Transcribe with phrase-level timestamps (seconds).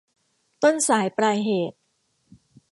[0.63, 1.77] ต้นสายปลายเหตุ